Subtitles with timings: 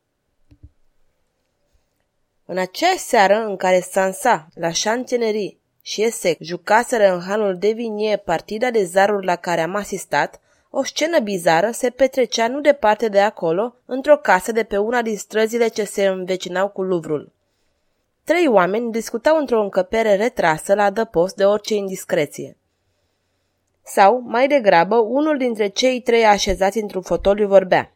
[2.46, 8.16] în aceeași seară în care Sansa, la Chantinerie și Esec jucaseră în hanul de vinie
[8.16, 13.20] partida de zaruri la care am asistat, o scenă bizară se petrecea nu departe de
[13.20, 17.32] acolo, într-o casă de pe una din străzile ce se învecinau cu Luvrul.
[18.24, 22.56] Trei oameni discutau într-o încăpere retrasă la adăpost de orice indiscreție.
[23.82, 27.95] Sau, mai degrabă, unul dintre cei trei așezați într-un fotoliu vorbea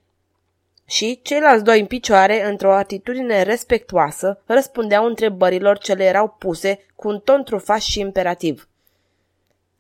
[0.90, 7.08] și ceilalți doi în picioare, într-o atitudine respectuoasă, răspundeau întrebărilor ce le erau puse cu
[7.08, 8.68] un ton trufas și imperativ.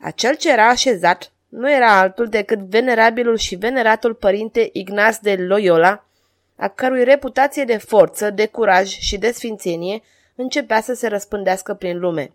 [0.00, 6.04] Acel ce era așezat nu era altul decât venerabilul și veneratul părinte Ignaz de Loyola,
[6.56, 10.02] a cărui reputație de forță, de curaj și de sfințenie
[10.34, 12.32] începea să se răspândească prin lume.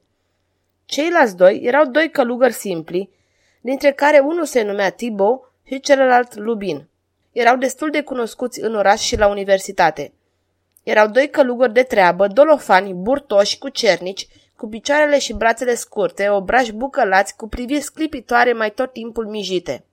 [0.85, 3.09] Ceilalți doi erau doi călugări simpli,
[3.61, 6.87] dintre care unul se numea Thibaut și celălalt Lubin
[7.35, 10.13] erau destul de cunoscuți în oraș și la universitate.
[10.83, 16.71] Erau doi călugări de treabă, dolofani, burtoși, cu cernici, cu picioarele și brațele scurte, obrași
[16.71, 19.83] bucălați, cu priviri sclipitoare mai tot timpul mijite.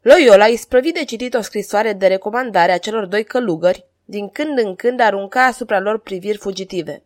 [0.00, 4.74] Loyola isprăvi de citit o scrisoare de recomandare a celor doi călugări, din când în
[4.74, 7.02] când arunca asupra lor priviri fugitive.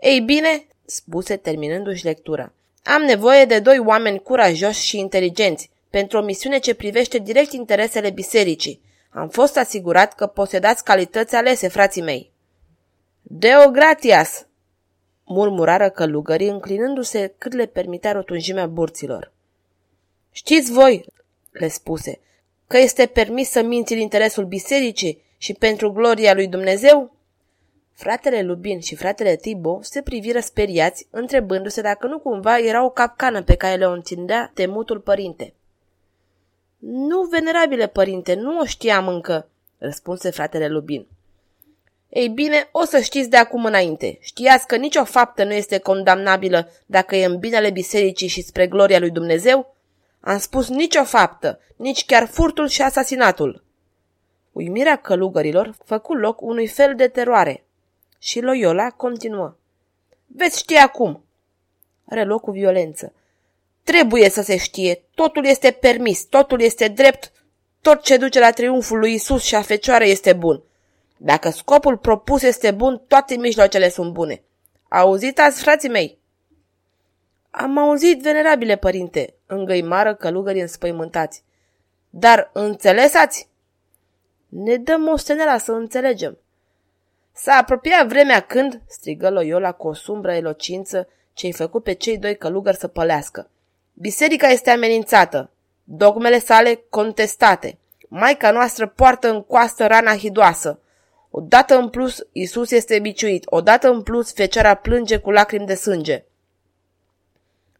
[0.00, 6.22] Ei bine, spuse terminându-și lectura, am nevoie de doi oameni curajoși și inteligenți, pentru o
[6.22, 8.80] misiune ce privește direct interesele bisericii.
[9.10, 12.32] Am fost asigurat că posedați calități alese, frații mei.
[13.22, 14.46] Deo gratias!
[15.24, 19.32] murmurară călugării, înclinându-se cât le permitea rotunjimea burților.
[20.32, 21.04] Știți voi,
[21.50, 22.20] le spuse,
[22.66, 27.16] că este permis să minți în interesul bisericii și pentru gloria lui Dumnezeu?
[27.92, 33.42] Fratele Lubin și fratele Tibo se priviră speriați, întrebându-se dacă nu cumva era o capcană
[33.42, 35.54] pe care le o întindea temutul părinte.
[36.78, 41.06] Nu, venerabile părinte, nu o știam încă, răspunse fratele Lubin.
[42.08, 44.18] Ei bine, o să știți de acum înainte.
[44.20, 48.98] Știați că nicio faptă nu este condamnabilă dacă e în binele bisericii și spre gloria
[48.98, 49.74] lui Dumnezeu?
[50.20, 53.64] Am spus nicio faptă, nici chiar furtul și asasinatul.
[54.52, 57.64] Uimirea călugărilor făcu loc unui fel de teroare.
[58.18, 59.56] Și Loyola continuă.
[60.26, 61.24] Veți ști acum.
[62.04, 63.12] Reluă cu violență.
[63.88, 67.32] Trebuie să se știe, totul este permis, totul este drept,
[67.80, 70.62] tot ce duce la triumful lui Isus și a Fecioarei este bun.
[71.16, 74.42] Dacă scopul propus este bun, toate mijloacele sunt bune.
[74.88, 76.18] Auzit azi, frații mei?
[77.50, 81.42] Am auzit, venerabile părinte, îngăimară călugării înspăimântați.
[82.10, 83.48] Dar înțelesați?
[84.48, 86.38] Ne dăm o stenela să înțelegem.
[87.32, 92.36] S-a apropiat vremea când, strigă Loyola cu o sumbră elocință ce-i făcut pe cei doi
[92.36, 93.50] călugări să pălească.
[94.00, 95.50] Biserica este amenințată,
[95.84, 97.78] dogmele sale contestate.
[98.08, 100.80] Maica noastră poartă în coastă rana hidoasă.
[101.30, 103.44] Odată în plus, Isus este biciuit.
[103.46, 106.24] Odată în plus, fecioara plânge cu lacrimi de sânge.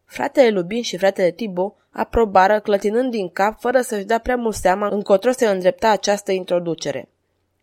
[0.05, 4.87] Fratele Lubin și fratele Tibo aprobară clătinând din cap fără să-și dea prea mult seama
[4.87, 7.09] încotro se îndrepta această introducere.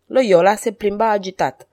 [0.05, 1.67] Loyola se plimba agitat.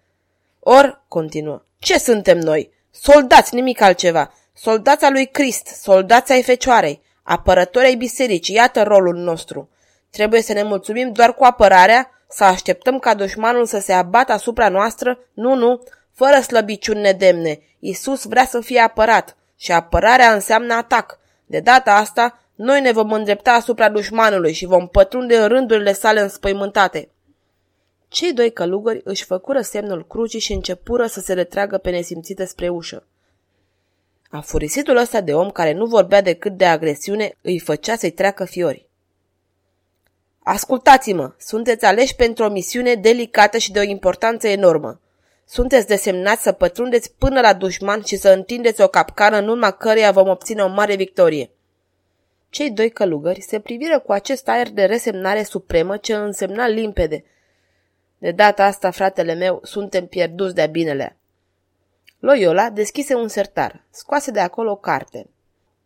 [0.60, 2.72] Or, continuă, ce suntem noi?
[2.90, 4.32] Soldați, nimic altceva.
[4.56, 9.68] Soldața lui Crist, soldața ai Fecioarei, apărători ai bisericii, iată rolul nostru.
[10.10, 14.68] Trebuie să ne mulțumim doar cu apărarea, să așteptăm ca dușmanul să se abată asupra
[14.68, 15.18] noastră?
[15.32, 15.82] Nu, nu,
[16.12, 17.60] fără slăbiciuni nedemne.
[17.78, 21.18] Isus vrea să fie apărat și apărarea înseamnă atac.
[21.46, 26.20] De data asta, noi ne vom îndrepta asupra dușmanului și vom pătrunde în rândurile sale
[26.20, 27.08] înspăimântate.
[28.08, 32.68] Cei doi călugări își făcură semnul crucii și începură să se retragă pe nesimțite spre
[32.68, 33.06] ușă.
[34.36, 38.88] Afurisitul ăsta de om care nu vorbea decât de agresiune îi făcea să-i treacă fiori.
[40.42, 45.00] Ascultați-mă, sunteți aleși pentru o misiune delicată și de o importanță enormă.
[45.44, 50.10] Sunteți desemnați să pătrundeți până la dușman și să întindeți o capcană în urma căreia
[50.10, 51.50] vom obține o mare victorie.
[52.48, 57.24] Cei doi călugări se priviră cu acest aer de resemnare supremă ce însemna limpede.
[58.18, 61.16] De data asta, fratele meu, suntem pierduți de-a binelea.
[62.24, 65.26] Loyola deschise un sertar, scoase de acolo o carte.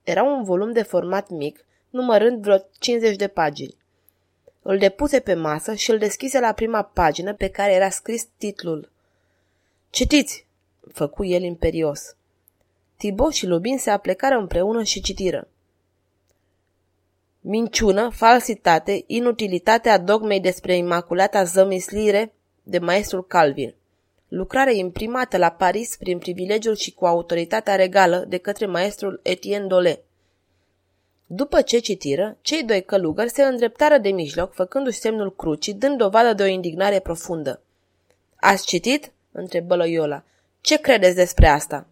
[0.02, 3.76] Era un volum de format mic, numărând vreo 50 de pagini.
[4.62, 8.92] Îl depuse pe masă și îl deschise la prima pagină pe care era scris titlul.
[9.90, 10.46] Citiți!
[10.92, 12.16] făcu el imperios.
[12.96, 15.48] Tibo și Lubin se aplecară împreună și citiră.
[17.40, 22.32] Minciună, falsitate, inutilitatea dogmei despre imaculata zămislire
[22.62, 23.74] de maestrul Calvin.
[24.28, 30.02] Lucrare imprimată la Paris prin privilegiul și cu autoritatea regală de către maestrul Etienne Dole.
[31.26, 36.32] După ce citiră, cei doi călugări se îndreptară de mijloc, făcându-și semnul crucii, dând dovadă
[36.32, 37.60] de o indignare profundă.
[38.36, 40.22] Ați citit?" întrebă Loyola.
[40.60, 41.86] Ce credeți despre asta?"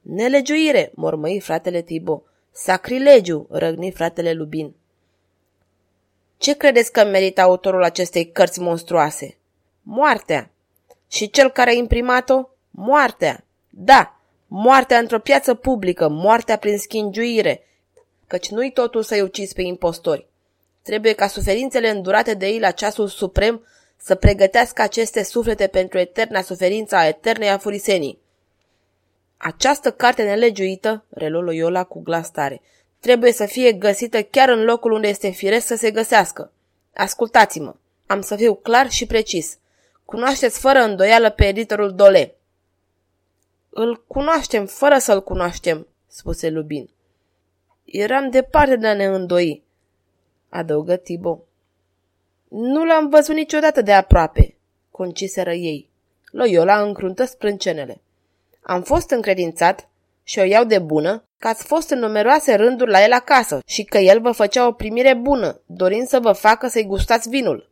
[0.00, 2.22] Nelegiuire, mormăi fratele Tibo.
[2.50, 4.74] Sacrilegiu, răgni fratele Lubin.
[6.36, 9.36] Ce credeți că merită autorul acestei cărți monstruoase?
[9.82, 10.50] Moartea.
[11.14, 12.48] Și cel care a imprimat-o?
[12.70, 13.44] Moartea.
[13.70, 17.66] Da, moartea într-o piață publică, moartea prin schingiuire,
[18.26, 20.26] căci nu-i totul să-i ucizi pe impostori.
[20.82, 23.66] Trebuie ca suferințele îndurate de ei la ceasul suprem
[23.96, 28.18] să pregătească aceste suflete pentru eterna suferință a eternei afurisenii.
[29.36, 32.62] Această carte nelegiuită, reluă Loyola cu glas tare,
[33.00, 36.52] trebuie să fie găsită chiar în locul unde este firesc să se găsească.
[36.94, 37.74] Ascultați-mă,
[38.06, 39.58] am să fiu clar și precis.
[40.04, 42.34] Cunoașteți fără îndoială pe editorul Dole.
[43.70, 46.90] Îl cunoaștem fără să-l cunoaștem, spuse Lubin.
[47.84, 49.62] Eram departe de a ne îndoi,
[50.48, 51.44] adăugă Tibo.
[52.48, 54.56] Nu l-am văzut niciodată de aproape,
[54.90, 55.88] conciseră ei.
[56.30, 58.00] Loyola încruntă sprâncenele.
[58.62, 59.88] Am fost încredințat
[60.22, 63.84] și o iau de bună că ați fost în numeroase rânduri la el acasă și
[63.84, 67.70] că el vă făcea o primire bună, dorind să vă facă să-i gustați vinul.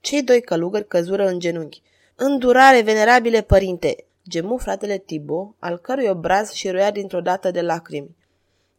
[0.00, 1.82] Cei doi călugări căzură în genunchi.
[2.14, 8.16] Îndurare, venerabile părinte, gemu fratele Tibo, al cărui obraz și roia dintr-o dată de lacrimi.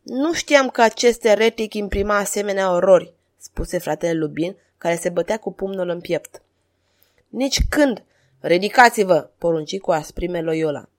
[0.02, 5.54] Nu știam că acest eretic imprima asemenea orori, spuse fratele Lubin, care se bătea cu
[5.54, 6.42] pumnul în piept.
[7.30, 8.04] Nici când,
[8.42, 10.90] Ridicați-vă, porunci cu asprime Loyola.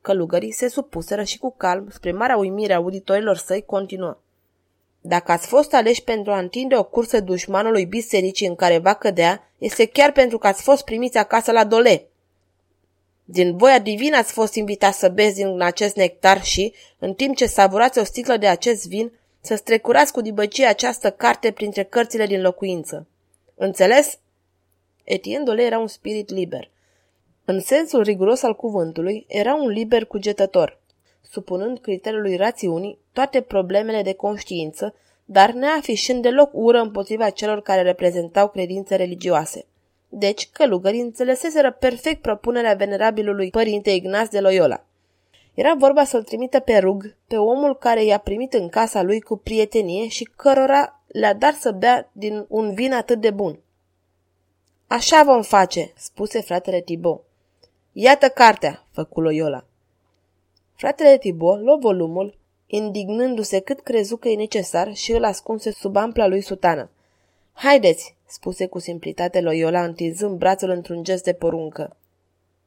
[0.00, 4.18] Călugării se supuseră și cu calm, spre marea uimire a auditorilor săi, continuă.
[5.00, 9.52] Dacă ați fost aleși pentru a întinde o cursă dușmanului bisericii în care va cădea,
[9.58, 12.06] este chiar pentru că ați fost primiți acasă la dole.
[13.24, 17.46] Din voia divină ați fost invitați să beți din acest nectar și, în timp ce
[17.46, 22.40] savurați o sticlă de acest vin, să strecurați cu dibăcie această carte printre cărțile din
[22.40, 23.06] locuință.
[23.54, 24.18] Înțeles?
[25.04, 26.70] Etienne Dole era un spirit liber.
[27.44, 30.80] În sensul riguros al cuvântului, era un liber cugetător,
[31.22, 34.94] supunând criteriului rațiunii toate problemele de conștiință,
[35.24, 39.66] dar neafișând deloc ură împotriva celor care reprezentau credințe religioase.
[40.08, 44.84] Deci, călugării înțeleseseră perfect propunerea venerabilului părinte Ignaz de Loyola.
[45.54, 49.36] Era vorba să-l trimită pe rug, pe omul care i-a primit în casa lui cu
[49.36, 53.58] prietenie și cărora le-a dat să bea din un vin atât de bun.
[54.86, 57.22] Așa vom face, spuse fratele Thibault.
[57.92, 59.64] Iată cartea, făcu Loyola.
[60.80, 66.26] Fratele Thibault luă volumul, indignându-se cât crezu că e necesar și îl ascunse sub ampla
[66.26, 66.90] lui sutană.
[67.52, 71.96] Haideți, spuse cu simplitate Loyola, întinzând brațul într-un gest de poruncă.